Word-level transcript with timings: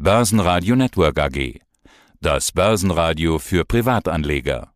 Börsenradio 0.00 0.76
Network 0.76 1.18
AG. 1.18 1.58
Das 2.20 2.52
Börsenradio 2.52 3.40
für 3.40 3.64
Privatanleger. 3.64 4.72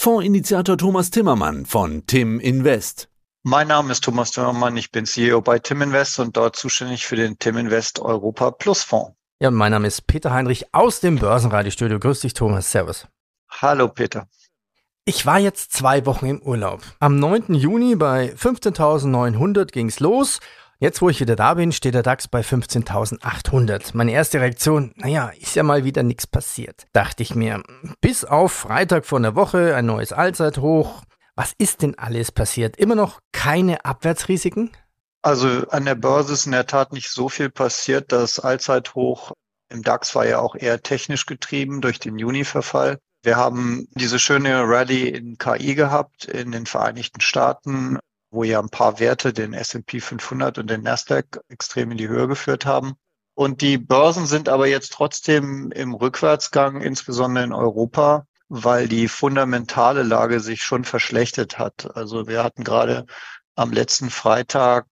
Fondsinitiator 0.00 0.78
Thomas 0.78 1.10
Timmermann 1.10 1.66
von 1.66 2.06
Tim 2.06 2.40
Invest. 2.40 3.10
Mein 3.42 3.68
Name 3.68 3.92
ist 3.92 4.04
Thomas 4.04 4.30
Timmermann, 4.30 4.78
ich 4.78 4.90
bin 4.90 5.04
CEO 5.04 5.42
bei 5.42 5.58
Tim 5.58 5.82
Invest 5.82 6.18
und 6.18 6.34
dort 6.34 6.56
zuständig 6.56 7.04
für 7.04 7.16
den 7.16 7.38
Tim 7.38 7.58
Invest 7.58 8.00
Europa 8.00 8.50
Plus 8.52 8.82
Fonds. 8.82 9.12
Ja, 9.38 9.48
und 9.48 9.54
mein 9.54 9.70
Name 9.70 9.86
ist 9.86 10.06
Peter 10.06 10.32
Heinrich 10.32 10.64
aus 10.72 11.00
dem 11.00 11.16
Börsenradiostudio. 11.16 11.98
Grüß 11.98 12.20
dich, 12.20 12.32
Thomas. 12.32 12.72
Servus. 12.72 13.06
Hallo, 13.50 13.88
Peter. 13.88 14.28
Ich 15.04 15.26
war 15.26 15.38
jetzt 15.38 15.74
zwei 15.74 16.06
Wochen 16.06 16.24
im 16.24 16.40
Urlaub. 16.40 16.80
Am 17.00 17.18
9. 17.18 17.52
Juni 17.52 17.96
bei 17.96 18.32
15.900 18.32 19.72
ging's 19.72 20.00
los. 20.00 20.40
Jetzt, 20.80 21.02
wo 21.02 21.08
ich 21.08 21.18
wieder 21.18 21.34
da 21.34 21.54
bin, 21.54 21.72
steht 21.72 21.94
der 21.94 22.04
DAX 22.04 22.28
bei 22.28 22.42
15.800. 22.42 23.90
Meine 23.94 24.12
erste 24.12 24.40
Reaktion, 24.40 24.92
naja, 24.94 25.32
ist 25.36 25.56
ja 25.56 25.64
mal 25.64 25.82
wieder 25.82 26.04
nichts 26.04 26.28
passiert. 26.28 26.86
Dachte 26.92 27.24
ich 27.24 27.34
mir, 27.34 27.64
bis 28.00 28.24
auf 28.24 28.52
Freitag 28.52 29.04
vor 29.04 29.18
einer 29.18 29.34
Woche, 29.34 29.74
ein 29.74 29.86
neues 29.86 30.12
Allzeithoch. 30.12 31.02
Was 31.34 31.52
ist 31.58 31.82
denn 31.82 31.98
alles 31.98 32.30
passiert? 32.30 32.76
Immer 32.76 32.94
noch 32.94 33.18
keine 33.32 33.84
Abwärtsrisiken? 33.84 34.70
Also 35.22 35.66
an 35.70 35.84
der 35.84 35.96
Börse 35.96 36.34
ist 36.34 36.46
in 36.46 36.52
der 36.52 36.66
Tat 36.66 36.92
nicht 36.92 37.10
so 37.10 37.28
viel 37.28 37.50
passiert. 37.50 38.12
Das 38.12 38.38
Allzeithoch 38.38 39.32
im 39.70 39.82
DAX 39.82 40.14
war 40.14 40.28
ja 40.28 40.38
auch 40.38 40.54
eher 40.54 40.80
technisch 40.80 41.26
getrieben 41.26 41.80
durch 41.80 41.98
den 41.98 42.20
Juni-Verfall. 42.20 42.98
Wir 43.24 43.36
haben 43.36 43.88
diese 43.96 44.20
schöne 44.20 44.62
Rallye 44.62 45.08
in 45.08 45.38
KI 45.38 45.74
gehabt 45.74 46.26
in 46.26 46.52
den 46.52 46.66
Vereinigten 46.66 47.20
Staaten, 47.20 47.98
wo 48.30 48.44
ja 48.44 48.60
ein 48.60 48.68
paar 48.68 49.00
Werte 49.00 49.32
den 49.32 49.54
S&P 49.54 50.00
500 50.00 50.58
und 50.58 50.68
den 50.68 50.82
Nasdaq 50.82 51.40
extrem 51.48 51.90
in 51.90 51.98
die 51.98 52.08
Höhe 52.08 52.28
geführt 52.28 52.66
haben. 52.66 52.94
Und 53.34 53.60
die 53.60 53.78
Börsen 53.78 54.26
sind 54.26 54.48
aber 54.48 54.66
jetzt 54.66 54.92
trotzdem 54.92 55.70
im 55.70 55.94
Rückwärtsgang, 55.94 56.80
insbesondere 56.80 57.44
in 57.44 57.52
Europa, 57.52 58.26
weil 58.48 58.88
die 58.88 59.08
fundamentale 59.08 60.02
Lage 60.02 60.40
sich 60.40 60.62
schon 60.62 60.84
verschlechtert 60.84 61.58
hat. 61.58 61.94
Also 61.96 62.26
wir 62.26 62.42
hatten 62.42 62.64
gerade 62.64 63.06
am 63.54 63.72
letzten 63.72 64.10
Freitag 64.10 64.86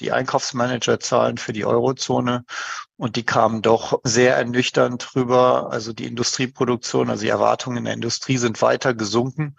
die 0.00 0.12
Einkaufsmanagerzahlen 0.12 1.38
für 1.38 1.52
die 1.52 1.64
Eurozone 1.64 2.44
und 2.96 3.16
die 3.16 3.24
kamen 3.24 3.62
doch 3.62 4.00
sehr 4.02 4.36
ernüchternd 4.36 5.14
drüber. 5.14 5.70
Also 5.70 5.92
die 5.92 6.06
Industrieproduktion, 6.06 7.10
also 7.10 7.22
die 7.22 7.28
Erwartungen 7.28 7.78
in 7.78 7.84
der 7.84 7.94
Industrie 7.94 8.38
sind 8.38 8.60
weiter 8.60 8.94
gesunken. 8.94 9.56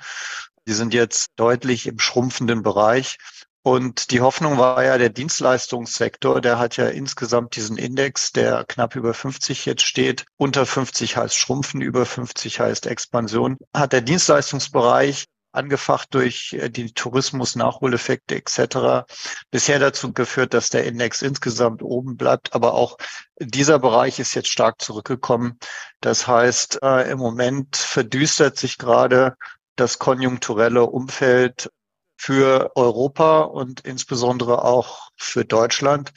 Die 0.67 0.73
sind 0.73 0.93
jetzt 0.93 1.31
deutlich 1.35 1.87
im 1.87 1.99
schrumpfenden 1.99 2.63
Bereich. 2.63 3.17
Und 3.61 4.11
die 4.11 4.21
Hoffnung 4.21 4.59
war 4.59 4.83
ja 4.83 4.99
der 4.99 5.09
Dienstleistungssektor, 5.09 6.39
der 6.39 6.59
hat 6.59 6.77
ja 6.77 6.87
insgesamt 6.87 7.55
diesen 7.55 7.77
Index, 7.77 8.31
der 8.31 8.63
knapp 8.63 8.95
über 8.95 9.15
50 9.15 9.65
jetzt 9.65 9.81
steht. 9.81 10.25
Unter 10.37 10.67
50 10.67 11.17
heißt 11.17 11.35
Schrumpfen, 11.35 11.81
über 11.81 12.05
50 12.05 12.59
heißt 12.59 12.85
Expansion. 12.85 13.57
Hat 13.73 13.91
der 13.91 14.01
Dienstleistungsbereich 14.01 15.25
angefacht 15.55 16.13
durch 16.13 16.53
äh, 16.53 16.69
die 16.69 16.93
Tourismus-Nachholeffekte 16.93 18.35
etc. 18.35 19.07
bisher 19.49 19.79
dazu 19.79 20.13
geführt, 20.13 20.53
dass 20.53 20.69
der 20.69 20.85
Index 20.85 21.23
insgesamt 21.23 21.81
oben 21.81 22.17
bleibt. 22.17 22.53
Aber 22.53 22.75
auch 22.75 22.97
dieser 23.39 23.79
Bereich 23.79 24.19
ist 24.19 24.35
jetzt 24.35 24.49
stark 24.49 24.79
zurückgekommen. 24.81 25.57
Das 26.01 26.27
heißt, 26.27 26.83
äh, 26.83 27.09
im 27.09 27.17
Moment 27.17 27.75
verdüstert 27.75 28.57
sich 28.57 28.77
gerade 28.77 29.35
das 29.75 29.99
konjunkturelle 29.99 30.83
Umfeld 30.83 31.71
für 32.17 32.71
Europa 32.75 33.41
und 33.41 33.81
insbesondere 33.81 34.63
auch 34.63 35.09
für 35.17 35.45
Deutschland, 35.45 36.13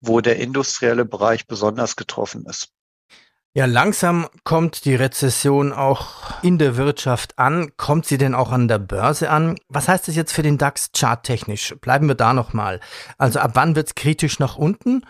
wo 0.00 0.20
der 0.20 0.36
industrielle 0.36 1.04
Bereich 1.04 1.46
besonders 1.46 1.96
getroffen 1.96 2.46
ist. 2.46 2.70
Ja, 3.54 3.66
langsam 3.66 4.28
kommt 4.44 4.86
die 4.86 4.94
Rezession 4.94 5.74
auch 5.74 6.42
in 6.42 6.56
der 6.56 6.78
Wirtschaft 6.78 7.38
an. 7.38 7.72
Kommt 7.76 8.06
sie 8.06 8.16
denn 8.16 8.34
auch 8.34 8.50
an 8.50 8.66
der 8.66 8.78
Börse 8.78 9.28
an? 9.28 9.58
Was 9.68 9.88
heißt 9.88 10.08
das 10.08 10.16
jetzt 10.16 10.32
für 10.32 10.42
den 10.42 10.56
DAX 10.56 10.90
charttechnisch? 10.96 11.74
Bleiben 11.82 12.08
wir 12.08 12.14
da 12.14 12.32
nochmal. 12.32 12.80
Also 13.18 13.40
ab 13.40 13.50
wann 13.52 13.76
wird 13.76 13.88
es 13.88 13.94
kritisch 13.94 14.38
nach 14.38 14.56
unten? 14.56 15.04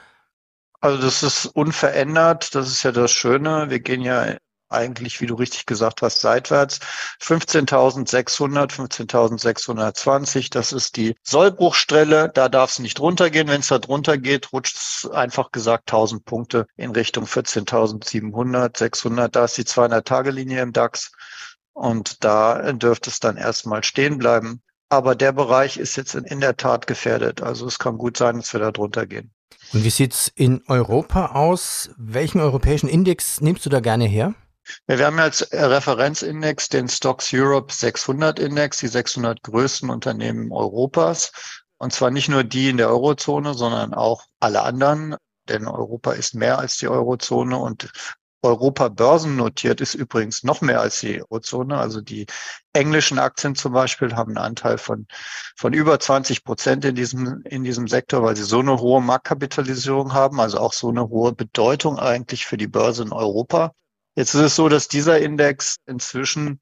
Also 0.81 1.01
das 1.01 1.23
ist 1.23 1.47
unverändert. 1.47 2.57
Das 2.57 2.67
ist 2.67 2.83
ja 2.83 2.91
das 2.91 3.13
Schöne. 3.13 3.71
Wir 3.71 3.79
gehen 3.79 4.03
ja 4.03 4.37
eigentlich, 4.73 5.21
wie 5.21 5.27
du 5.27 5.35
richtig 5.35 5.67
gesagt 5.67 6.03
hast, 6.03 6.21
seitwärts. 6.21 6.81
15.600, 7.21 8.73
15.620, 8.73 10.51
das 10.51 10.73
ist 10.73 10.97
die 10.97 11.15
Sollbruchstelle. 11.23 12.31
Da 12.35 12.49
darf 12.49 12.71
es 12.71 12.79
nicht 12.79 13.01
runtergehen. 13.01 13.49
Wenn 13.49 13.61
es 13.61 13.69
da 13.69 13.79
drunter 13.79 14.19
geht, 14.19 14.53
rutscht 14.53 14.77
es 14.77 15.11
einfach 15.11 15.53
gesagt 15.53 15.91
1000 15.91 16.25
Punkte 16.25 16.67
in 16.77 16.91
Richtung 16.91 17.25
14.700, 17.25 18.79
600. 18.79 19.35
Da 19.35 19.45
ist 19.45 19.59
die 19.59 19.65
200-Tage-Linie 19.65 20.63
im 20.63 20.73
DAX. 20.73 21.13
Und 21.75 22.25
da 22.25 22.73
dürfte 22.73 23.11
es 23.11 23.21
dann 23.21 23.37
erstmal 23.37 23.83
stehen 23.83 24.19
bleiben. 24.19 24.63
Aber 24.89 25.15
der 25.15 25.33
Bereich 25.33 25.79
ist 25.79 25.97
jetzt 25.97 26.15
in, 26.15 26.41
der 26.41 26.59
Tat 26.59 26.87
gefährdet. 26.87 27.43
Also 27.43 27.67
es 27.67 27.79
kann 27.79 27.97
gut 27.97 28.19
sein, 28.19 28.37
dass 28.37 28.53
wir 28.53 28.61
da 28.61 28.73
drunter 28.73 29.07
gehen. 29.07 29.33
Und 29.73 29.85
wie 29.85 29.91
sieht's 29.91 30.31
in 30.35 30.63
Europa 30.69 31.29
aus? 31.33 31.91
Welchen 31.97 32.41
europäischen 32.41 32.91
Index 32.91 33.41
nimmst 33.41 33.65
du 33.65 33.71
da 33.71 33.81
gerne 33.81 34.05
her? 34.05 34.35
Wir 34.87 35.05
haben 35.05 35.19
als 35.19 35.53
Referenzindex 35.53 36.69
den 36.69 36.89
Stocks 36.89 37.33
Europe 37.33 37.73
600 37.73 38.39
Index, 38.39 38.79
die 38.79 38.89
600 38.89 39.43
größten 39.43 39.91
Unternehmen 39.91 40.53
Europas. 40.53 41.33
Und 41.79 41.93
zwar 41.93 42.11
nicht 42.11 42.29
nur 42.29 42.45
die 42.45 42.69
in 42.69 42.77
der 42.77 42.89
Eurozone, 42.89 43.55
sondern 43.55 43.95
auch 43.95 44.25
alle 44.41 44.63
anderen. 44.63 45.17
Denn 45.49 45.67
Europa 45.67 46.13
ist 46.13 46.35
mehr 46.35 46.59
als 46.59 46.79
die 46.79 46.89
Eurozone 46.89 47.57
und 47.57 47.91
Europa 48.43 48.89
börsennotiert 48.89 49.81
ist 49.81 49.95
übrigens 49.95 50.43
noch 50.43 50.61
mehr 50.61 50.81
als 50.81 51.01
die 51.01 51.23
Eurozone. 51.23 51.79
Also 51.79 52.01
die 52.01 52.27
englischen 52.73 53.19
Aktien 53.19 53.55
zum 53.55 53.73
Beispiel 53.73 54.15
haben 54.17 54.37
einen 54.37 54.45
Anteil 54.45 54.79
von, 54.79 55.07
von 55.57 55.73
über 55.73 55.99
20 56.01 56.45
Prozent 56.45 56.85
in 56.85 56.95
diesem, 56.97 57.43
in 57.45 57.63
diesem 57.63 57.87
Sektor, 57.87 58.23
weil 58.23 58.37
sie 58.37 58.43
so 58.45 58.59
eine 58.59 58.79
hohe 58.79 59.01
Marktkapitalisierung 59.01 60.13
haben, 60.13 60.41
also 60.41 60.59
auch 60.59 60.73
so 60.73 60.89
eine 60.89 61.09
hohe 61.09 61.33
Bedeutung 61.33 61.99
eigentlich 61.99 62.45
für 62.47 62.57
die 62.57 62.67
Börse 62.67 63.05
in 63.05 63.13
Europa. 63.13 63.75
Jetzt 64.15 64.35
ist 64.35 64.41
es 64.41 64.57
so, 64.57 64.69
dass 64.69 64.89
dieser 64.89 65.21
Index 65.21 65.77
inzwischen 65.87 66.61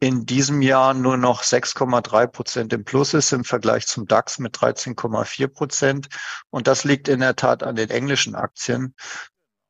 in 0.00 0.26
diesem 0.26 0.62
Jahr 0.62 0.94
nur 0.94 1.16
noch 1.16 1.42
6,3 1.42 2.26
Prozent 2.26 2.72
im 2.72 2.84
Plus 2.84 3.14
ist 3.14 3.32
im 3.32 3.44
Vergleich 3.44 3.86
zum 3.86 4.06
DAX 4.06 4.38
mit 4.38 4.56
13,4 4.56 5.48
Prozent. 5.48 6.08
Und 6.50 6.66
das 6.66 6.84
liegt 6.84 7.08
in 7.08 7.20
der 7.20 7.36
Tat 7.36 7.62
an 7.62 7.76
den 7.76 7.90
englischen 7.90 8.34
Aktien. 8.34 8.94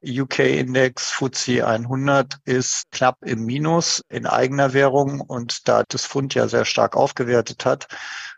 UK-Index 0.05 1.13
FTSE 1.13 1.67
100 1.67 2.39
ist 2.45 2.91
knapp 2.91 3.19
im 3.25 3.45
Minus 3.45 4.03
in 4.09 4.27
eigener 4.27 4.73
Währung 4.73 5.21
und 5.21 5.69
da 5.69 5.85
das 5.89 6.07
Pfund 6.07 6.35
ja 6.35 6.49
sehr 6.49 6.65
stark 6.65 6.97
aufgewertet 6.97 7.65
hat, 7.65 7.89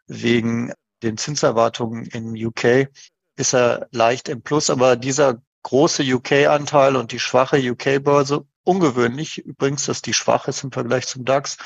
wegen 0.06 0.72
den 1.02 1.18
Zinserwartungen 1.18 2.06
in 2.06 2.34
UK, 2.34 2.88
ist 3.36 3.54
er 3.54 3.88
leicht 3.92 4.28
im 4.28 4.42
Plus. 4.42 4.70
Aber 4.70 4.96
dieser 4.96 5.42
große 5.62 6.02
UK-Anteil 6.02 6.96
und 6.96 7.12
die 7.12 7.18
schwache 7.18 7.58
UK-Börse 7.58 8.46
ungewöhnlich 8.68 9.38
übrigens, 9.38 9.86
dass 9.86 10.02
die 10.02 10.12
schwach 10.12 10.46
ist 10.46 10.62
im 10.62 10.70
Vergleich 10.70 11.06
zum 11.06 11.24
DAX. 11.24 11.56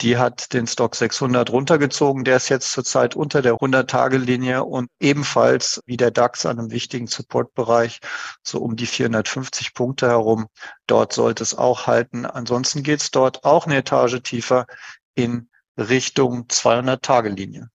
Die 0.00 0.18
hat 0.18 0.52
den 0.52 0.66
Stock 0.66 0.96
600 0.96 1.48
runtergezogen. 1.50 2.24
Der 2.24 2.36
ist 2.36 2.48
jetzt 2.48 2.72
zurzeit 2.72 3.14
unter 3.14 3.40
der 3.40 3.54
100-Tage-Linie 3.54 4.64
und 4.64 4.90
ebenfalls 4.98 5.80
wie 5.86 5.96
der 5.96 6.10
DAX 6.10 6.44
an 6.46 6.58
einem 6.58 6.72
wichtigen 6.72 7.06
Supportbereich, 7.06 8.00
so 8.42 8.60
um 8.60 8.74
die 8.74 8.86
450 8.86 9.74
Punkte 9.74 10.08
herum. 10.08 10.48
Dort 10.88 11.12
sollte 11.12 11.44
es 11.44 11.56
auch 11.56 11.86
halten. 11.86 12.26
Ansonsten 12.26 12.82
geht 12.82 13.00
es 13.00 13.12
dort 13.12 13.44
auch 13.44 13.66
eine 13.66 13.76
Etage 13.76 14.20
tiefer 14.22 14.66
in 15.14 15.48
Richtung 15.78 16.46
200-Tage-Linie. 16.48 17.70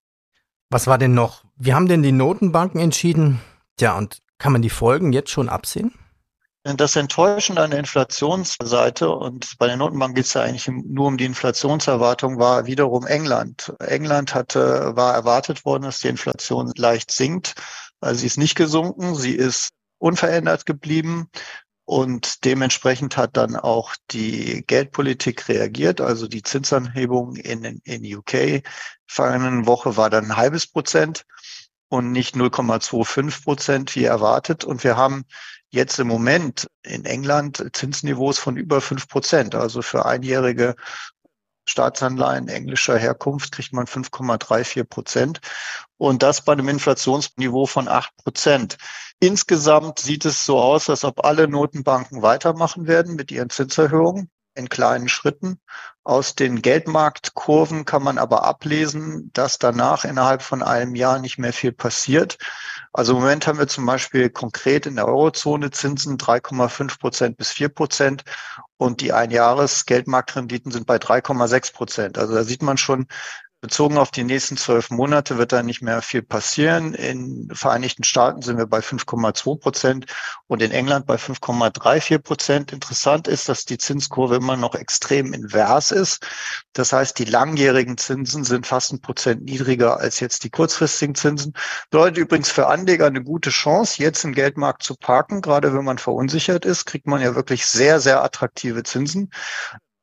Was 0.70 0.86
war 0.86 0.98
denn 0.98 1.14
noch? 1.14 1.46
Wie 1.56 1.74
haben 1.74 1.88
denn 1.88 2.04
die 2.04 2.12
Notenbanken 2.12 2.82
entschieden? 2.82 3.40
Ja, 3.80 3.98
und 3.98 4.22
kann 4.38 4.52
man 4.52 4.62
die 4.62 4.70
Folgen 4.70 5.14
jetzt 5.14 5.30
schon 5.30 5.48
absehen? 5.48 5.94
Das 6.68 6.96
Enttäuschende 6.96 7.62
an 7.62 7.70
der 7.70 7.80
Inflationsseite, 7.80 9.08
und 9.08 9.56
bei 9.60 9.68
der 9.68 9.78
Notenbank 9.78 10.16
geht 10.16 10.26
es 10.26 10.34
ja 10.34 10.42
eigentlich 10.42 10.68
nur 10.68 11.06
um 11.06 11.18
die 11.18 11.26
Inflationserwartung, 11.26 12.40
war 12.40 12.66
wiederum 12.66 13.06
England. 13.06 13.72
England 13.80 14.34
hatte, 14.34 14.96
war 14.96 15.14
erwartet 15.14 15.64
worden, 15.64 15.84
dass 15.84 16.00
die 16.00 16.08
Inflation 16.08 16.72
leicht 16.76 17.12
sinkt. 17.12 17.54
Also 18.02 18.22
sie 18.22 18.26
ist 18.26 18.40
nicht 18.40 18.56
gesunken, 18.56 19.14
sie 19.14 19.36
ist 19.36 19.74
unverändert 20.00 20.66
geblieben. 20.66 21.30
Und 21.84 22.44
dementsprechend 22.46 23.16
hat 23.16 23.38
dann 23.38 23.56
auch 23.56 23.94
die 24.10 24.64
Geldpolitik 24.66 25.48
reagiert. 25.48 26.02
Also 26.02 26.28
die 26.28 26.42
Zinsanhebung 26.42 27.36
in, 27.36 27.80
in 27.84 28.16
UK 28.18 28.64
vergangenen 29.06 29.68
Woche 29.68 29.98
war 29.98 30.10
dann 30.10 30.26
ein 30.26 30.38
halbes 30.38 30.66
Prozent 30.66 31.26
und 31.90 32.12
nicht 32.12 32.34
0,25 32.34 33.44
Prozent 33.44 33.96
wie 33.96 34.06
erwartet. 34.06 34.64
Und 34.64 34.84
wir 34.84 34.98
haben 34.98 35.26
jetzt 35.76 36.00
im 36.00 36.08
Moment 36.08 36.68
in 36.84 37.06
England 37.06 37.64
Zinsniveaus 37.74 38.40
von 38.40 38.58
über 38.58 38.82
fünf 38.82 39.08
Prozent. 39.08 39.54
Also 39.54 39.82
für 39.82 40.06
einjährige 40.06 40.76
Staatsanleihen 41.68 42.48
englischer 42.48 42.98
Herkunft 42.98 43.52
kriegt 43.52 43.74
man 43.74 43.86
5,34 43.86 44.84
Prozent 44.84 45.42
und 45.98 46.24
das 46.24 46.44
bei 46.44 46.54
einem 46.54 46.70
Inflationsniveau 46.70 47.66
von 47.66 47.88
8 47.88 48.16
Prozent. 48.18 48.78
Insgesamt 49.20 50.00
sieht 50.00 50.26
es 50.26 50.46
so 50.46 50.60
aus, 50.60 50.90
als 50.90 51.04
ob 51.04 51.26
alle 51.26 51.48
Notenbanken 51.48 52.22
weitermachen 52.22 52.88
werden 52.88 53.16
mit 53.16 53.32
ihren 53.32 53.50
Zinserhöhungen 53.50 54.30
in 54.56 54.70
kleinen 54.70 55.10
Schritten. 55.10 55.60
Aus 56.04 56.36
den 56.36 56.62
Geldmarktkurven 56.62 57.86
kann 57.86 58.04
man 58.04 58.18
aber 58.18 58.44
ablesen, 58.44 59.32
dass 59.34 59.58
danach 59.58 60.06
innerhalb 60.06 60.42
von 60.42 60.62
einem 60.62 60.96
Jahr 60.96 61.20
nicht 61.20 61.38
mehr 61.38 61.54
viel 61.54 61.72
passiert. 61.72 62.38
Also 62.94 63.14
im 63.14 63.20
Moment 63.20 63.48
haben 63.48 63.60
wir 63.60 63.68
zum 63.68 63.86
Beispiel 63.86 64.30
konkret 64.30 64.86
in 64.86 64.96
der 64.96 65.08
Eurozone 65.08 65.72
Zinsen 65.72 66.18
3,5 66.18 67.00
Prozent 67.00 67.38
bis 67.38 67.52
4 67.52 67.70
Prozent 67.70 68.24
und 68.78 69.02
die 69.02 69.14
Einjahres-Geldmarktrenditen 69.14 70.72
sind 70.72 70.86
bei 70.86 70.98
3,6 70.98 71.74
Prozent. 71.74 72.18
Also 72.18 72.36
da 72.36 72.44
sieht 72.44 72.62
man 72.62 72.78
schon, 72.78 73.08
Bezogen 73.66 73.98
auf 73.98 74.12
die 74.12 74.24
nächsten 74.24 74.58
zwölf 74.58 74.92
Monate 74.92 75.40
wird 75.40 75.52
da 75.52 75.64
nicht 75.64 75.82
mehr 75.82 76.04
viel 76.04 76.22
passieren. 76.22 76.94
In 76.94 77.50
Vereinigten 77.52 78.04
Staaten 78.04 78.44
sind 78.44 78.60
wir 78.60 78.68
bei 78.68 78.78
5,2 78.78 79.60
Prozent 79.60 80.06
und 80.46 80.62
in 80.62 80.70
England 80.70 81.08
bei 81.08 81.16
5,34 81.16 82.20
Prozent. 82.20 82.72
Interessant 82.72 83.28
ist, 83.28 83.50
dass 83.50 83.66
die 83.66 83.80
Zinskurve 83.80 84.36
immer 84.36 84.56
noch 84.56 84.76
extrem 84.76 85.34
invers 85.34 85.90
ist. 85.90 86.28
Das 86.74 86.94
heißt, 86.94 87.18
die 87.18 87.26
langjährigen 87.26 87.98
Zinsen 87.98 88.44
sind 88.44 88.68
fast 88.68 88.94
ein 88.94 89.02
Prozent 89.02 89.46
niedriger 89.46 90.00
als 90.00 90.20
jetzt 90.20 90.44
die 90.44 90.52
kurzfristigen 90.52 91.16
Zinsen. 91.16 91.54
Bedeutet 91.90 92.18
übrigens 92.20 92.52
für 92.52 92.68
Anleger 92.68 93.08
eine 93.08 93.24
gute 93.24 93.50
Chance, 93.50 94.00
jetzt 94.00 94.24
im 94.26 94.36
Geldmarkt 94.36 94.84
zu 94.84 94.94
parken. 94.96 95.42
Gerade 95.42 95.74
wenn 95.74 95.86
man 95.86 95.98
verunsichert 95.98 96.66
ist, 96.66 96.86
kriegt 96.86 97.08
man 97.08 97.20
ja 97.20 97.34
wirklich 97.34 97.66
sehr, 97.66 98.00
sehr 98.00 98.24
attraktive 98.24 98.84
Zinsen. 98.84 99.32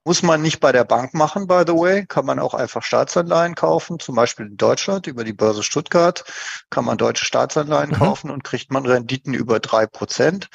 Muss 0.05 0.23
man 0.23 0.43
nicht 0.43 0.59
bei 0.59 0.73
der 0.73 0.85
Bank 0.85 1.15
machen, 1.15 1.47
by 1.47 1.63
the 1.67 1.75
way. 1.75 2.05
Kann 2.07 2.27
man 2.27 2.41
auch 2.41 2.55
einfach 2.55 2.83
Staatsanleihen 2.83 3.55
kaufen. 3.55 4.01
Zum 4.01 4.17
Beispiel 4.17 4.47
in 4.47 4.57
Deutschland 4.57 5.07
über 5.07 5.23
die 5.23 5.33
Börse 5.33 5.63
Stuttgart 5.63 6.25
kann 6.71 6.85
man 6.85 6.99
deutsche 6.99 7.25
Staatsanleihen 7.25 7.91
mhm. 7.91 7.95
kaufen 7.95 8.31
und 8.31 8.43
kriegt 8.43 8.73
man 8.73 8.85
Renditen 8.85 9.33
über 9.33 9.61
drei 9.61 9.87
Prozent. 9.87 10.49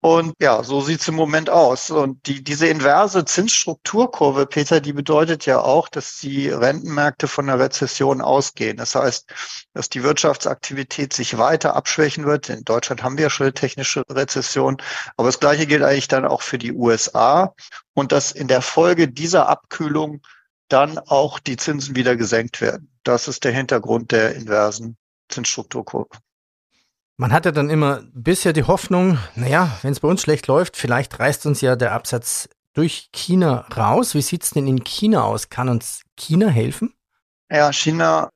Und 0.00 0.34
ja, 0.40 0.62
so 0.62 0.80
sieht's 0.80 1.08
im 1.08 1.16
Moment 1.16 1.50
aus. 1.50 1.90
Und 1.90 2.24
die, 2.26 2.44
diese 2.44 2.68
inverse 2.68 3.24
Zinsstrukturkurve, 3.24 4.46
Peter, 4.46 4.80
die 4.80 4.92
bedeutet 4.92 5.44
ja 5.44 5.60
auch, 5.60 5.88
dass 5.88 6.18
die 6.18 6.50
Rentenmärkte 6.50 7.26
von 7.26 7.48
der 7.48 7.58
Rezession 7.58 8.20
ausgehen. 8.20 8.76
Das 8.76 8.94
heißt, 8.94 9.28
dass 9.74 9.88
die 9.88 10.04
Wirtschaftsaktivität 10.04 11.12
sich 11.12 11.36
weiter 11.36 11.74
abschwächen 11.74 12.26
wird. 12.26 12.48
In 12.48 12.64
Deutschland 12.64 13.02
haben 13.02 13.18
wir 13.18 13.28
schon 13.28 13.46
eine 13.46 13.54
technische 13.54 14.04
Rezession. 14.08 14.76
Aber 15.16 15.28
das 15.28 15.40
Gleiche 15.40 15.66
gilt 15.66 15.82
eigentlich 15.82 16.08
dann 16.08 16.24
auch 16.24 16.42
für 16.42 16.58
die 16.58 16.72
USA. 16.72 17.54
Und 17.94 18.12
dass 18.12 18.30
in 18.30 18.46
der 18.46 18.62
Folge 18.62 19.08
dieser 19.08 19.48
Abkühlung 19.48 20.22
dann 20.68 20.98
auch 20.98 21.40
die 21.40 21.56
Zinsen 21.56 21.96
wieder 21.96 22.14
gesenkt 22.14 22.60
werden. 22.60 22.92
Das 23.02 23.26
ist 23.26 23.42
der 23.42 23.52
Hintergrund 23.52 24.12
der 24.12 24.36
inversen 24.36 24.96
Zinsstrukturkurve. 25.28 26.10
Man 27.20 27.32
hatte 27.32 27.52
dann 27.52 27.68
immer 27.68 28.04
bisher 28.14 28.52
die 28.52 28.62
Hoffnung, 28.62 29.18
naja, 29.34 29.76
wenn 29.82 29.90
es 29.90 29.98
bei 29.98 30.06
uns 30.06 30.22
schlecht 30.22 30.46
läuft, 30.46 30.76
vielleicht 30.76 31.18
reißt 31.18 31.46
uns 31.46 31.60
ja 31.60 31.74
der 31.74 31.90
Absatz 31.90 32.48
durch 32.74 33.10
China 33.12 33.66
raus. 33.76 34.14
Wie 34.14 34.22
sieht 34.22 34.44
es 34.44 34.50
denn 34.50 34.68
in 34.68 34.84
China 34.84 35.24
aus? 35.24 35.48
Kann 35.48 35.68
uns 35.68 36.02
China 36.16 36.46
helfen? 36.46 36.94
Ja, 37.50 37.72
China 37.72 38.30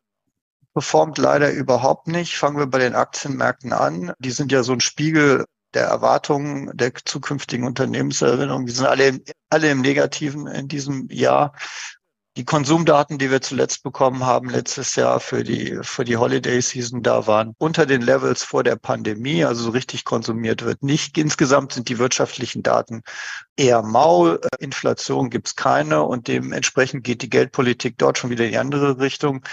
performt 0.75 1.19
leider 1.19 1.52
überhaupt 1.52 2.08
nicht. 2.08 2.37
Fangen 2.37 2.58
wir 2.58 2.67
bei 2.67 2.81
den 2.81 2.96
Aktienmärkten 2.96 3.73
an. 3.73 4.14
Die 4.19 4.32
sind 4.32 4.50
ja 4.50 4.64
so 4.64 4.73
ein 4.73 4.81
Spiegel 4.81 5.44
der 5.75 5.87
Erwartungen 5.87 6.76
der 6.76 6.93
zukünftigen 6.93 7.64
Unternehmenserinnerung. 7.64 8.67
Die 8.67 8.73
sind 8.73 8.87
alle, 8.87 9.20
alle 9.49 9.70
im 9.70 9.81
Negativen 9.81 10.49
in 10.49 10.67
diesem 10.67 11.06
Jahr. 11.08 11.55
Die 12.38 12.46
Konsumdaten, 12.46 13.19
die 13.19 13.31
wir 13.31 13.43
zuletzt 13.43 13.82
bekommen 13.82 14.25
haben, 14.25 14.49
letztes 14.49 14.96
Jahr 14.96 15.20
für 15.20 15.44
die, 15.44 15.79
für 15.82 16.05
die 16.05 16.17
Holiday 16.17 16.62
Season, 16.62 17.02
da 17.02 17.26
waren 17.26 17.55
unter 17.58 17.84
den 17.84 18.00
Levels 18.00 18.43
vor 18.43 18.62
der 18.62 18.76
Pandemie, 18.76 19.44
also 19.44 19.64
so 19.64 19.70
richtig 19.70 20.06
konsumiert 20.06 20.64
wird 20.64 20.82
nicht. 20.82 21.19
Insgesamt 21.19 21.75
sind 21.75 21.90
die 21.90 21.99
wirtschaftlichen 21.99 22.62
Daten 22.62 23.02
eher 23.55 23.82
mau. 23.82 24.38
Inflation 24.58 25.29
gibt's 25.29 25.56
keine 25.56 26.05
und 26.05 26.26
dementsprechend 26.26 27.05
geht 27.05 27.20
die 27.20 27.29
Geldpolitik 27.29 27.99
dort 27.99 28.17
schon 28.17 28.31
wieder 28.31 28.46
in 28.46 28.52
die 28.52 28.58
andere 28.58 28.99
Richtung. 28.99 29.44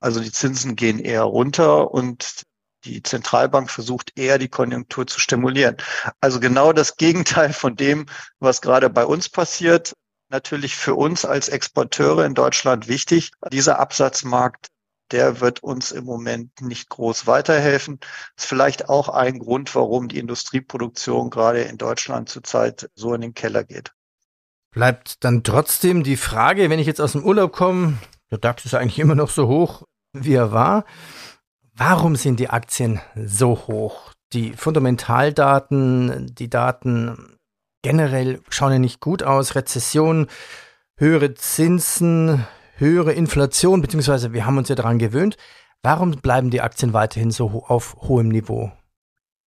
Also 0.00 0.20
die 0.20 0.32
Zinsen 0.32 0.76
gehen 0.76 0.98
eher 0.98 1.22
runter 1.22 1.90
und 1.90 2.42
die 2.84 3.02
Zentralbank 3.02 3.70
versucht 3.70 4.12
eher 4.14 4.36
die 4.36 4.48
Konjunktur 4.48 5.06
zu 5.06 5.20
stimulieren. 5.20 5.78
Also 6.20 6.38
genau 6.38 6.74
das 6.74 6.98
Gegenteil 6.98 7.54
von 7.54 7.76
dem, 7.76 8.04
was 8.40 8.60
gerade 8.60 8.90
bei 8.90 9.06
uns 9.06 9.30
passiert 9.30 9.94
natürlich 10.28 10.76
für 10.76 10.94
uns 10.94 11.24
als 11.24 11.48
Exporteure 11.48 12.24
in 12.24 12.34
Deutschland 12.34 12.88
wichtig. 12.88 13.32
Dieser 13.52 13.78
Absatzmarkt, 13.78 14.68
der 15.12 15.40
wird 15.40 15.62
uns 15.62 15.92
im 15.92 16.04
Moment 16.04 16.60
nicht 16.60 16.88
groß 16.88 17.26
weiterhelfen. 17.26 17.98
Das 18.00 18.44
ist 18.44 18.48
vielleicht 18.48 18.88
auch 18.88 19.08
ein 19.08 19.38
Grund, 19.38 19.74
warum 19.74 20.08
die 20.08 20.18
Industrieproduktion 20.18 21.30
gerade 21.30 21.62
in 21.62 21.78
Deutschland 21.78 22.28
zurzeit 22.28 22.90
so 22.94 23.14
in 23.14 23.20
den 23.20 23.34
Keller 23.34 23.64
geht. 23.64 23.92
Bleibt 24.72 25.24
dann 25.24 25.42
trotzdem 25.42 26.02
die 26.02 26.16
Frage, 26.16 26.68
wenn 26.68 26.78
ich 26.78 26.86
jetzt 26.86 27.00
aus 27.00 27.12
dem 27.12 27.24
Urlaub 27.24 27.52
komme, 27.52 27.98
der 28.30 28.38
DAX 28.38 28.64
ist 28.64 28.74
eigentlich 28.74 28.98
immer 28.98 29.14
noch 29.14 29.30
so 29.30 29.46
hoch, 29.46 29.84
wie 30.12 30.34
er 30.34 30.52
war. 30.52 30.84
Warum 31.72 32.16
sind 32.16 32.40
die 32.40 32.50
Aktien 32.50 33.00
so 33.14 33.66
hoch? 33.68 34.12
Die 34.32 34.54
Fundamentaldaten, 34.54 36.34
die 36.34 36.50
Daten 36.50 37.35
generell 37.86 38.40
schauen 38.48 38.72
ja 38.72 38.78
nicht 38.80 38.98
gut 39.00 39.22
aus. 39.22 39.54
Rezession, 39.54 40.26
höhere 40.96 41.34
Zinsen, 41.34 42.44
höhere 42.78 43.12
Inflation, 43.12 43.80
beziehungsweise 43.80 44.32
wir 44.32 44.44
haben 44.44 44.58
uns 44.58 44.68
ja 44.68 44.74
daran 44.74 44.98
gewöhnt. 44.98 45.36
Warum 45.82 46.10
bleiben 46.10 46.50
die 46.50 46.62
Aktien 46.62 46.92
weiterhin 46.92 47.30
so 47.30 47.64
auf 47.64 47.94
hohem 48.00 48.28
Niveau? 48.28 48.72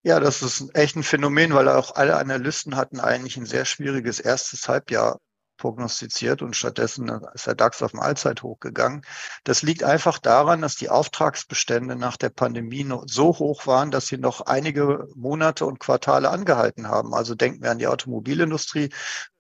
Ja, 0.05 0.21
das 0.21 0.43
ist 0.43 0.71
echt 0.75 0.95
ein 0.95 1.03
Phänomen, 1.03 1.53
weil 1.53 1.69
auch 1.69 1.97
alle 1.97 2.17
Analysten 2.17 2.77
hatten 2.77 3.01
eigentlich 3.01 3.37
ein 3.37 3.45
sehr 3.45 3.65
schwieriges 3.65 4.21
erstes 4.21 4.69
Halbjahr 4.69 5.19
prognostiziert 5.59 6.41
und 6.41 6.57
stattdessen 6.57 7.11
ist 7.35 7.47
der 7.47 7.55
DAX 7.55 7.83
auf 7.83 7.91
dem 7.91 8.01
Allzeithoch 8.01 8.59
gegangen. 8.61 9.03
Das 9.45 9.63
liegt 9.63 9.85
einfach 9.85 10.19
daran, 10.19 10.63
dass 10.63 10.77
die 10.77 10.89
Auftragsbestände 10.89 11.97
nach 11.97 12.17
der 12.17 12.31
Pandemie 12.31 12.89
so 13.07 13.39
hoch 13.39 13.67
waren, 13.67 13.91
dass 13.91 14.07
sie 14.07 14.17
noch 14.17 14.41
einige 14.43 15.09
Monate 15.15 15.67
und 15.67 15.81
Quartale 15.81 16.31
angehalten 16.31 16.89
haben. 16.89 17.13
Also 17.13 17.35
denken 17.35 17.63
wir 17.63 17.71
an 17.71 17.79
die 17.79 17.89
Automobilindustrie. 17.89 18.91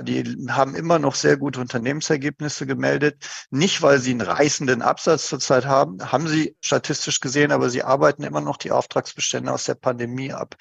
Die 0.01 0.25
haben 0.51 0.75
immer 0.75 0.99
noch 0.99 1.15
sehr 1.15 1.37
gute 1.37 1.61
Unternehmensergebnisse 1.61 2.67
gemeldet. 2.67 3.25
Nicht, 3.51 3.81
weil 3.81 4.01
sie 4.01 4.11
einen 4.11 4.21
reißenden 4.21 4.83
Absatz 4.83 5.29
zurzeit 5.29 5.67
haben, 5.67 6.13
haben 6.13 6.27
sie 6.27 6.57
statistisch 6.61 7.21
gesehen, 7.21 7.53
aber 7.53 7.71
sie 7.71 7.85
arbeiten 7.85 8.25
immer 8.25 8.41
noch 8.41 8.57
die 8.57 8.73
Auftragsbestände 8.73 9.53
aus 9.53 9.65
der 9.65 9.77
Pandemie 9.77 10.33
ab. 10.33 10.57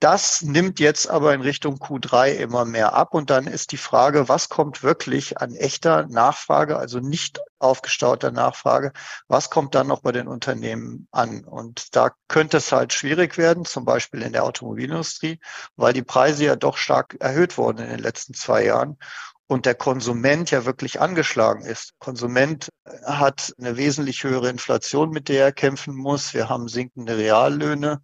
Das 0.00 0.42
nimmt 0.42 0.80
jetzt 0.80 1.08
aber 1.08 1.32
in 1.32 1.40
Richtung 1.40 1.76
Q3 1.76 2.32
immer 2.32 2.66
mehr 2.66 2.92
ab 2.92 3.14
und 3.14 3.30
dann 3.30 3.46
ist 3.46 3.72
die 3.72 3.78
Frage, 3.78 4.28
was 4.28 4.50
kommt 4.50 4.82
wirklich 4.82 4.97
wirklich 4.98 5.38
an 5.38 5.54
echter 5.54 6.06
Nachfrage, 6.08 6.76
also 6.76 6.98
nicht 6.98 7.40
aufgestauter 7.60 8.32
Nachfrage, 8.32 8.92
was 9.28 9.48
kommt 9.48 9.76
dann 9.76 9.86
noch 9.86 10.00
bei 10.00 10.10
den 10.10 10.26
Unternehmen 10.26 11.06
an? 11.12 11.44
Und 11.44 11.94
da 11.94 12.10
könnte 12.26 12.56
es 12.56 12.72
halt 12.72 12.92
schwierig 12.92 13.38
werden, 13.38 13.64
zum 13.64 13.84
Beispiel 13.84 14.22
in 14.22 14.32
der 14.32 14.42
Automobilindustrie, 14.42 15.38
weil 15.76 15.92
die 15.92 16.02
Preise 16.02 16.44
ja 16.44 16.56
doch 16.56 16.76
stark 16.76 17.16
erhöht 17.20 17.58
wurden 17.58 17.78
in 17.78 17.90
den 17.90 18.00
letzten 18.00 18.34
zwei 18.34 18.64
Jahren 18.64 18.98
und 19.46 19.66
der 19.66 19.76
Konsument 19.76 20.50
ja 20.50 20.64
wirklich 20.64 21.00
angeschlagen 21.00 21.64
ist. 21.64 21.94
Konsument 22.00 22.70
hat 23.04 23.54
eine 23.58 23.76
wesentlich 23.76 24.24
höhere 24.24 24.50
Inflation, 24.50 25.10
mit 25.10 25.28
der 25.28 25.44
er 25.44 25.52
kämpfen 25.52 25.94
muss. 25.94 26.34
Wir 26.34 26.48
haben 26.48 26.66
sinkende 26.66 27.16
Reallöhne 27.16 28.00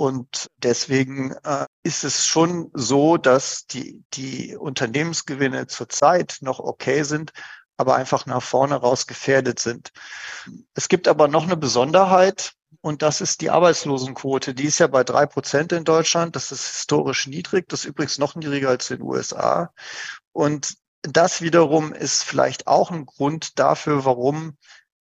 und 0.00 0.50
deswegen 0.56 1.32
äh, 1.44 1.66
ist 1.82 2.04
es 2.04 2.26
schon 2.26 2.70
so, 2.72 3.18
dass 3.18 3.66
die, 3.66 4.02
die 4.14 4.56
Unternehmensgewinne 4.56 5.66
zurzeit 5.66 6.38
noch 6.40 6.58
okay 6.58 7.02
sind, 7.02 7.34
aber 7.76 7.96
einfach 7.96 8.24
nach 8.24 8.42
vorne 8.42 8.76
raus 8.76 9.06
gefährdet 9.06 9.58
sind. 9.58 9.90
Es 10.72 10.88
gibt 10.88 11.06
aber 11.06 11.28
noch 11.28 11.42
eine 11.42 11.58
Besonderheit 11.58 12.54
und 12.80 13.02
das 13.02 13.20
ist 13.20 13.42
die 13.42 13.50
Arbeitslosenquote. 13.50 14.54
Die 14.54 14.64
ist 14.64 14.78
ja 14.78 14.86
bei 14.86 15.04
drei 15.04 15.26
Prozent 15.26 15.70
in 15.72 15.84
Deutschland. 15.84 16.34
Das 16.34 16.50
ist 16.50 16.66
historisch 16.66 17.26
niedrig. 17.26 17.68
Das 17.68 17.80
ist 17.80 17.90
übrigens 17.90 18.16
noch 18.16 18.36
niedriger 18.36 18.70
als 18.70 18.90
in 18.90 19.00
den 19.00 19.06
USA. 19.06 19.70
Und 20.32 20.78
das 21.02 21.42
wiederum 21.42 21.92
ist 21.92 22.22
vielleicht 22.22 22.66
auch 22.68 22.90
ein 22.90 23.04
Grund 23.04 23.58
dafür, 23.58 24.06
warum 24.06 24.56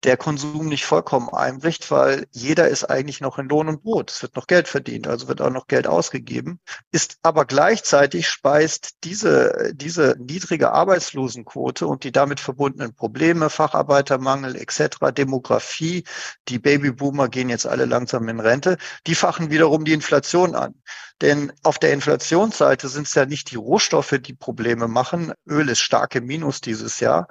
der 0.04 0.16
Konsum 0.16 0.68
nicht 0.68 0.86
vollkommen 0.86 1.30
einbricht, 1.30 1.90
weil 1.90 2.28
jeder 2.32 2.68
ist 2.68 2.84
eigentlich 2.84 3.20
noch 3.20 3.40
in 3.40 3.50
Lohn 3.50 3.68
und 3.68 3.84
Brot. 3.84 4.12
Es 4.12 4.22
wird 4.22 4.36
noch 4.36 4.46
Geld 4.46 4.68
verdient, 4.68 5.08
also 5.08 5.28
wird 5.28 5.42
auch 5.42 5.50
noch 5.50 5.68
Geld 5.68 5.88
ausgegeben. 5.88 6.60
Ist 6.92 7.18
aber 7.24 7.46
gleichzeitig 7.46 8.30
speist 8.30 9.04
diese, 9.04 9.72
diese 9.74 10.16
niedrige 10.20 10.72
Arbeitslosenquote 10.72 11.88
und 11.88 12.04
die 12.04 12.12
damit 12.12 12.40
verbundenen 12.40 12.94
Probleme, 12.94 13.50
Facharbeitermangel 13.50 14.56
etc., 14.56 14.98
Demografie, 15.12 16.04
die 16.48 16.60
Babyboomer 16.60 17.28
gehen 17.28 17.50
jetzt 17.50 17.66
alle 17.66 17.86
langsam 17.86 18.30
in 18.30 18.40
Rente, 18.40 18.78
die 19.08 19.16
fachen 19.16 19.50
wiederum 19.50 19.84
die 19.84 19.94
Inflation 19.94 20.54
an. 20.54 20.76
Denn 21.22 21.52
auf 21.64 21.80
der 21.80 21.94
Inflationsseite 21.94 22.88
sind 22.90 23.08
es 23.08 23.16
ja 23.16 23.26
nicht 23.26 23.50
die 23.50 23.56
Rohstoffe, 23.56 24.20
die 24.22 24.36
Probleme 24.36 24.88
machen. 24.88 25.34
Öl 25.48 25.68
ist 25.70 25.80
stark 25.80 26.14
im 26.14 26.26
Minus 26.26 26.62
dieses 26.62 27.00
Jahr, 27.00 27.28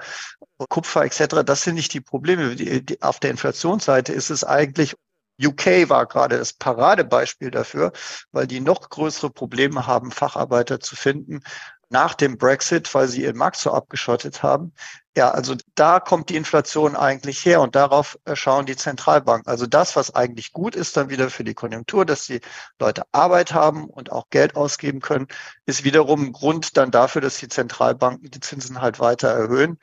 Kupfer 0.69 1.05
etc., 1.05 1.45
das 1.45 1.63
sind 1.63 1.75
nicht 1.75 1.93
die 1.93 2.01
Probleme. 2.01 2.57
Die, 2.57 2.85
die, 2.85 3.03
auf 3.03 3.21
der 3.21 3.31
Inflationsseite 3.31 4.13
ist 4.13 4.31
es 4.31 4.45
eigentlich 4.45 4.95
UK 5.39 5.91
war 5.91 6.07
gerade 6.07 6.39
das 6.39 6.55
Paradebeispiel 6.55 7.51
dafür, 7.51 7.93
weil 8.33 8.47
die 8.47 8.61
noch 8.61 8.89
größere 8.89 9.31
Probleme 9.31 9.87
haben, 9.87 10.11
Facharbeiter 10.11 10.81
zu 10.81 10.97
finden 10.97 11.43
nach 11.89 12.15
dem 12.15 12.37
Brexit, 12.37 12.93
weil 12.95 13.07
sie 13.07 13.23
ihren 13.23 13.37
Markt 13.37 13.57
so 13.57 13.73
abgeschottet 13.73 14.43
haben. 14.43 14.73
Ja, 15.17 15.31
also 15.31 15.55
da 15.77 16.01
kommt 16.01 16.29
die 16.31 16.37
Inflation 16.37 16.97
eigentlich 16.97 17.45
her 17.45 17.61
und 17.61 17.75
darauf 17.77 18.19
äh, 18.25 18.35
schauen 18.37 18.67
die 18.67 18.77
Zentralbanken. 18.77 19.49
Also 19.49 19.67
das, 19.67 19.97
was 19.97 20.15
eigentlich 20.15 20.53
gut 20.53 20.75
ist 20.75 20.97
dann 20.97 21.11
wieder 21.11 21.31
für 21.31 21.45
die 21.45 21.55
Konjunktur, 21.55 22.05
dass 22.05 22.27
die 22.27 22.41
Leute 22.81 23.05
Arbeit 23.13 23.55
haben 23.55 23.89
und 23.89 24.11
auch 24.13 24.29
Geld 24.31 24.57
ausgeben 24.57 25.01
können, 25.01 25.29
ist 25.65 25.85
wiederum 25.85 26.25
ein 26.25 26.33
Grund 26.33 26.77
dann 26.77 26.91
dafür, 26.91 27.23
dass 27.23 27.39
die 27.39 27.49
Zentralbanken 27.49 28.31
die 28.31 28.41
Zinsen 28.41 28.81
halt 28.81 28.99
weiter 28.99 29.29
erhöhen. 29.29 29.79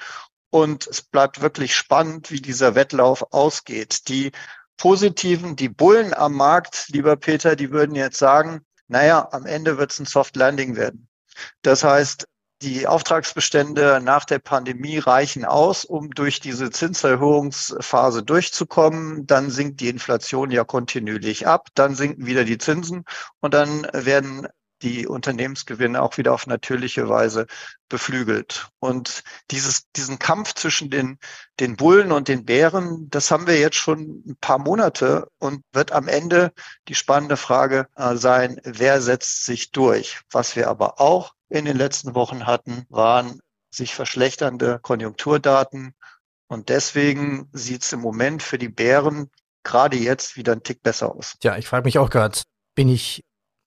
Und 0.53 0.85
es 0.85 1.01
bleibt 1.01 1.41
wirklich 1.41 1.75
spannend, 1.75 2.29
wie 2.29 2.39
dieser 2.39 2.75
Wettlauf 2.75 3.33
ausgeht. 3.33 4.07
Die 4.07 4.31
Positiven, 4.77 5.55
die 5.55 5.67
Bullen 5.67 6.13
am 6.13 6.33
Markt, 6.33 6.89
lieber 6.89 7.15
Peter, 7.15 7.55
die 7.55 7.71
würden 7.71 7.95
jetzt 7.95 8.19
sagen, 8.19 8.61
naja, 8.87 9.27
am 9.31 9.47
Ende 9.47 9.79
wird 9.79 9.91
es 9.91 9.99
ein 9.99 10.05
Soft 10.05 10.35
Landing 10.35 10.75
werden. 10.75 11.07
Das 11.63 11.83
heißt, 11.83 12.27
die 12.61 12.85
Auftragsbestände 12.85 13.99
nach 14.03 14.25
der 14.25 14.37
Pandemie 14.37 14.99
reichen 14.99 15.43
aus, 15.43 15.85
um 15.85 16.11
durch 16.11 16.39
diese 16.39 16.69
Zinserhöhungsphase 16.69 18.21
durchzukommen. 18.21 19.25
Dann 19.25 19.49
sinkt 19.49 19.81
die 19.81 19.89
Inflation 19.89 20.51
ja 20.51 20.63
kontinuierlich 20.63 21.47
ab, 21.47 21.69
dann 21.73 21.95
sinken 21.95 22.27
wieder 22.27 22.43
die 22.43 22.59
Zinsen 22.59 23.05
und 23.39 23.55
dann 23.55 23.87
werden 23.91 24.47
die 24.83 25.07
Unternehmensgewinne 25.07 26.01
auch 26.01 26.17
wieder 26.17 26.33
auf 26.33 26.45
natürliche 26.45 27.09
Weise 27.09 27.47
beflügelt. 27.89 28.67
Und 28.79 29.23
dieses, 29.49 29.89
diesen 29.95 30.19
Kampf 30.19 30.53
zwischen 30.53 30.89
den, 30.89 31.17
den 31.59 31.75
Bullen 31.75 32.11
und 32.11 32.27
den 32.27 32.45
Bären, 32.45 33.09
das 33.09 33.31
haben 33.31 33.47
wir 33.47 33.57
jetzt 33.57 33.77
schon 33.77 34.23
ein 34.27 34.37
paar 34.39 34.59
Monate 34.59 35.27
und 35.39 35.63
wird 35.71 35.91
am 35.91 36.07
Ende 36.07 36.51
die 36.87 36.95
spannende 36.95 37.37
Frage 37.37 37.87
äh, 37.95 38.15
sein, 38.15 38.59
wer 38.63 39.01
setzt 39.01 39.45
sich 39.45 39.71
durch? 39.71 40.21
Was 40.31 40.55
wir 40.55 40.69
aber 40.69 40.99
auch 40.99 41.33
in 41.49 41.65
den 41.65 41.77
letzten 41.77 42.13
Wochen 42.13 42.45
hatten, 42.45 42.85
waren 42.89 43.39
sich 43.71 43.95
verschlechternde 43.95 44.79
Konjunkturdaten. 44.81 45.93
Und 46.47 46.69
deswegen 46.69 47.49
sieht 47.53 47.83
es 47.83 47.93
im 47.93 48.01
Moment 48.01 48.43
für 48.43 48.57
die 48.57 48.69
Bären 48.69 49.29
gerade 49.63 49.97
jetzt 49.97 50.35
wieder 50.35 50.51
ein 50.51 50.63
Tick 50.63 50.83
besser 50.83 51.15
aus. 51.15 51.35
Ja, 51.41 51.57
ich 51.57 51.67
frage 51.67 51.85
mich 51.85 51.97
auch 51.97 52.09
gerade, 52.09 52.39
bin 52.75 52.89
ich 52.89 53.23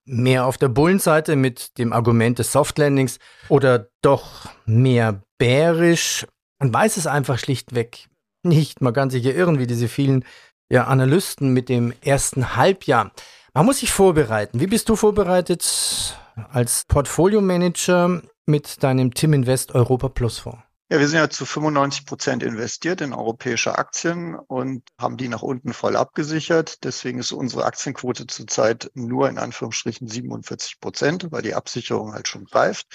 mehr 0.07 0.47
auf 0.47 0.57
der 0.57 0.69
Bullenseite 0.69 1.37
mit 1.37 1.79
dem 1.79 1.93
Argument 1.93 2.39
des 2.39 2.53
Softlandings 2.53 3.19
oder 3.49 3.89
doch 4.03 4.49
mehr 4.65 5.21
bärisch? 5.39 6.27
Man 6.59 6.73
weiß 6.73 6.97
es 6.97 7.07
einfach 7.07 7.39
schlichtweg 7.39 8.09
nicht. 8.43 8.81
Man 8.81 8.95
kann 8.95 9.11
sich 9.11 9.25
ja 9.25 9.33
irren, 9.33 9.59
wie 9.59 9.67
diese 9.67 9.89
vielen 9.89 10.25
ja, 10.71 10.85
Analysten 10.85 11.53
mit 11.53 11.69
dem 11.69 11.93
ersten 12.01 12.57
Halbjahr. 12.57 13.13
Man 13.55 13.67
muss 13.67 13.81
sich 13.81 13.93
vorbereiten. 13.93 14.61
Wie 14.61 14.67
bist 14.67 14.89
du 14.89 14.97
vorbereitet 14.97 16.17
als 16.51 16.85
Portfolio-Manager 16.89 18.23
mit 18.47 18.83
deinem 18.83 19.15
Tim 19.15 19.33
Invest 19.33 19.75
Europa 19.75 20.09
Plus 20.09 20.39
Fonds? 20.39 20.66
Ja, 20.89 21.01
wir 21.01 21.09
sind 21.09 21.19
ja 21.19 21.29
zu 21.29 21.45
95 21.45 22.07
Prozent 22.07 22.43
investiert 22.45 23.01
in 23.01 23.13
europäische 23.13 23.77
Aktien 23.77 24.37
und 24.37 24.85
haben 25.01 25.17
die 25.17 25.27
nach 25.27 25.43
unten 25.43 25.73
voll 25.73 25.97
abgesichert. 25.97 26.85
Deswegen 26.85 27.19
ist 27.19 27.33
unsere 27.33 27.65
Aktienquote 27.65 28.29
zurzeit 28.29 28.93
nur 28.95 29.29
in 29.29 29.39
Anführungsstrichen 29.39 30.07
47 30.07 30.79
Prozent, 30.79 31.27
weil 31.33 31.43
die 31.43 31.55
Absicherung 31.57 32.13
halt 32.13 32.29
schon 32.29 32.45
greift. 32.45 32.87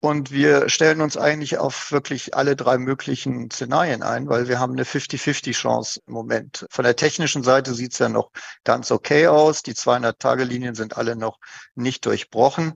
Und 0.00 0.32
wir 0.32 0.68
stellen 0.68 1.00
uns 1.00 1.16
eigentlich 1.16 1.56
auf 1.56 1.90
wirklich 1.92 2.34
alle 2.34 2.56
drei 2.56 2.76
möglichen 2.76 3.50
Szenarien 3.50 4.02
ein, 4.02 4.28
weil 4.28 4.48
wir 4.48 4.60
haben 4.60 4.74
eine 4.74 4.84
50-50 4.84 5.52
Chance 5.52 6.02
im 6.06 6.12
Moment. 6.12 6.66
Von 6.68 6.84
der 6.84 6.94
technischen 6.94 7.42
Seite 7.42 7.72
sieht 7.72 7.94
es 7.94 8.00
ja 8.00 8.10
noch 8.10 8.32
ganz 8.64 8.90
okay 8.90 9.28
aus. 9.28 9.62
Die 9.62 9.72
200-Tage-Linien 9.72 10.74
sind 10.74 10.98
alle 10.98 11.16
noch 11.16 11.38
nicht 11.74 12.04
durchbrochen. 12.04 12.74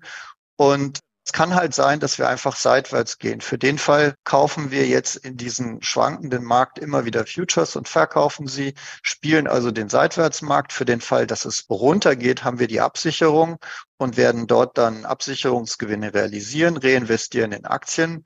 Und 0.57 1.01
es 1.29 1.33
kann 1.35 1.55
halt 1.55 1.75
sein, 1.75 2.01
dass 2.01 2.17
wir 2.17 2.27
einfach 2.27 2.57
seitwärts 2.57 3.19
gehen. 3.19 3.43
Für 3.43 3.59
den 3.59 3.77
Fall 3.77 4.15
kaufen 4.25 4.71
wir 4.71 4.87
jetzt 4.87 5.15
in 5.15 5.37
diesen 5.37 5.83
schwankenden 5.83 6.43
Markt 6.43 6.79
immer 6.79 7.05
wieder 7.05 7.27
Futures 7.27 7.77
und 7.77 7.87
verkaufen 7.87 8.47
sie, 8.47 8.73
spielen 9.03 9.47
also 9.47 9.71
den 9.71 9.91
Seitwärtsmarkt. 9.91 10.73
Für 10.73 10.87
den 10.87 11.03
Fall, 11.03 11.27
dass 11.27 11.45
es 11.45 11.67
runtergeht, 11.69 12.45
haben 12.45 12.59
wir 12.59 12.67
die 12.67 12.81
Absicherung 12.81 13.59
und 13.99 14.17
werden 14.17 14.47
dort 14.47 14.79
dann 14.79 15.05
Absicherungsgewinne 15.05 16.15
realisieren, 16.15 16.79
reinvestieren 16.79 17.53
in 17.53 17.67
Aktien 17.67 18.25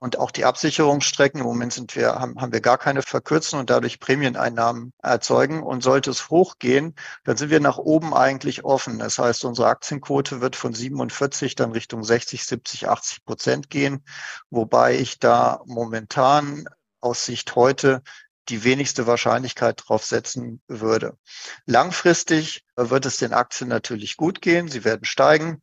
und 0.00 0.18
auch 0.18 0.30
die 0.30 0.44
Absicherungsstrecken, 0.44 1.40
im 1.40 1.46
Moment 1.46 1.72
sind 1.72 1.96
wir, 1.96 2.14
haben, 2.14 2.40
haben 2.40 2.52
wir 2.52 2.60
gar 2.60 2.78
keine 2.78 3.02
verkürzen 3.02 3.58
und 3.58 3.68
dadurch 3.68 3.98
Prämieneinnahmen 3.98 4.92
erzeugen. 5.02 5.62
Und 5.62 5.82
sollte 5.82 6.10
es 6.10 6.30
hochgehen, 6.30 6.94
dann 7.24 7.36
sind 7.36 7.50
wir 7.50 7.58
nach 7.58 7.78
oben 7.78 8.14
eigentlich 8.14 8.64
offen. 8.64 8.98
Das 8.98 9.18
heißt, 9.18 9.44
unsere 9.44 9.68
Aktienquote 9.68 10.40
wird 10.40 10.54
von 10.54 10.72
47 10.72 11.56
dann 11.56 11.72
Richtung 11.72 12.04
60, 12.04 12.44
70, 12.44 12.88
80 12.88 13.24
Prozent 13.24 13.70
gehen, 13.70 14.04
wobei 14.50 14.96
ich 14.96 15.18
da 15.18 15.62
momentan 15.66 16.66
aus 17.00 17.24
Sicht 17.24 17.56
heute 17.56 18.02
die 18.48 18.64
wenigste 18.64 19.06
Wahrscheinlichkeit 19.06 19.82
drauf 19.86 20.04
setzen 20.04 20.62
würde. 20.68 21.18
Langfristig 21.66 22.64
wird 22.76 23.04
es 23.04 23.18
den 23.18 23.32
Aktien 23.32 23.68
natürlich 23.68 24.16
gut 24.16 24.40
gehen. 24.40 24.68
Sie 24.68 24.84
werden 24.84 25.04
steigen. 25.04 25.60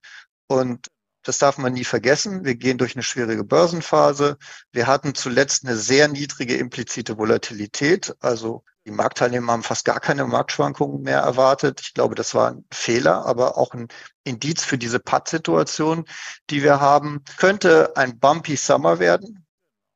Und 0.47 0.89
das 1.25 1.39
darf 1.39 1.57
man 1.57 1.73
nie 1.73 1.83
vergessen. 1.83 2.45
Wir 2.45 2.55
gehen 2.55 2.77
durch 2.77 2.95
eine 2.95 3.03
schwierige 3.03 3.43
Börsenphase. 3.43 4.37
Wir 4.71 4.85
hatten 4.85 5.15
zuletzt 5.15 5.65
eine 5.65 5.75
sehr 5.75 6.07
niedrige 6.07 6.55
implizite 6.55 7.17
Volatilität. 7.17 8.15
Also 8.19 8.63
die 8.85 8.91
Marktteilnehmer 8.91 9.53
haben 9.53 9.63
fast 9.63 9.85
gar 9.85 9.99
keine 9.99 10.25
Marktschwankungen 10.25 11.01
mehr 11.01 11.19
erwartet. 11.19 11.81
Ich 11.81 11.95
glaube, 11.95 12.13
das 12.13 12.35
war 12.35 12.51
ein 12.51 12.65
Fehler, 12.71 13.25
aber 13.25 13.57
auch 13.57 13.73
ein 13.73 13.87
Indiz 14.23 14.63
für 14.63 14.77
diese 14.77 14.99
Patt-Situation, 14.99 16.05
die 16.51 16.61
wir 16.61 16.79
haben. 16.79 17.23
Könnte 17.37 17.97
ein 17.97 18.19
bumpy 18.19 18.55
Summer 18.55 18.99
werden 18.99 19.43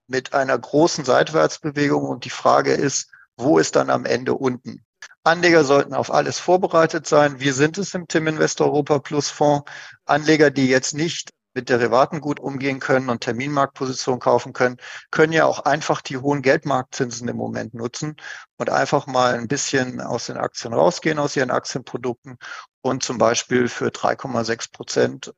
mit 0.08 0.34
einer 0.34 0.58
großen 0.58 1.06
Seitwärtsbewegung. 1.06 2.04
Und 2.06 2.26
die 2.26 2.32
Frage 2.32 2.74
ist, 2.74 3.12
wo 3.38 3.60
ist 3.60 3.76
dann 3.76 3.92
am 3.92 4.06
Ende 4.06 4.34
unten? 4.34 4.84
Anleger 5.24 5.64
sollten 5.64 5.94
auf 5.94 6.12
alles 6.12 6.40
vorbereitet 6.40 7.06
sein. 7.08 7.40
Wir 7.40 7.54
sind 7.54 7.78
es 7.78 7.94
im 7.94 8.08
Tim 8.08 8.28
Invest 8.28 8.62
Europa 8.62 9.00
Plus 9.00 9.30
Fonds. 9.30 9.70
Anleger, 10.06 10.50
die 10.50 10.68
jetzt 10.68 10.94
nicht 10.94 11.32
mit 11.54 11.70
Derivaten 11.70 12.22
gut 12.22 12.40
umgehen 12.40 12.80
können 12.80 13.10
und 13.10 13.22
Terminmarktpositionen 13.22 14.20
kaufen 14.20 14.54
können, 14.54 14.78
können 15.12 15.34
ja 15.34 15.46
auch 15.46 15.60
einfach 15.60 16.02
die 16.02 16.18
hohen 16.18 16.42
Geldmarktzinsen 16.42 17.28
im 17.28 17.36
Moment 17.38 17.74
nutzen 17.74 18.16
und 18.58 18.70
einfach 18.70 19.08
mal 19.08 19.34
ein 19.34 19.48
bisschen 19.48 20.00
aus 20.00 20.28
den 20.28 20.38
Aktien 20.38 20.74
rausgehen, 20.74 21.20
aus 21.20 21.36
ihren 21.36 21.52
Aktienprodukten 21.52 22.38
und 22.82 23.04
zum 23.04 23.18
Beispiel 23.18 23.68
für 23.68 23.88
3,6 23.90 24.72
Prozent 24.72 25.34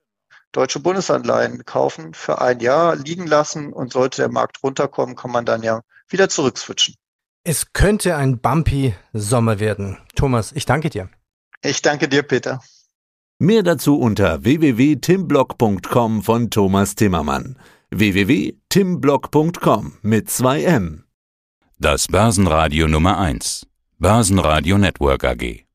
deutsche 0.51 0.79
Bundesanleihen 0.79 1.65
kaufen, 1.65 2.13
für 2.13 2.41
ein 2.41 2.59
Jahr 2.59 2.95
liegen 2.95 3.25
lassen 3.25 3.73
und 3.73 3.93
sollte 3.93 4.21
der 4.21 4.31
Markt 4.31 4.61
runterkommen, 4.63 5.15
kann 5.15 5.31
man 5.31 5.45
dann 5.45 5.63
ja 5.63 5.81
wieder 6.09 6.29
zurückswitchen. 6.29 6.95
Es 7.43 7.73
könnte 7.73 8.17
ein 8.17 8.39
bumpy 8.39 8.93
Sommer 9.13 9.59
werden. 9.59 9.97
Thomas, 10.15 10.51
ich 10.51 10.65
danke 10.65 10.91
dir. 10.91 11.09
Ich 11.63 11.81
danke 11.81 12.07
dir, 12.07 12.21
Peter. 12.21 12.61
Mehr 13.39 13.63
dazu 13.63 13.97
unter 13.97 14.43
www.timblock.com 14.43 16.21
von 16.21 16.51
Thomas 16.51 16.93
Timmermann. 16.93 17.57
www.timblock.com 17.89 19.93
mit 20.03 20.29
2 20.29 20.63
M. 20.63 21.05
Das 21.79 22.07
Börsenradio 22.07 22.87
Nummer 22.87 23.17
1. 23.17 23.65
Börsenradio 23.97 24.77
Network 24.77 25.23
AG. 25.23 25.65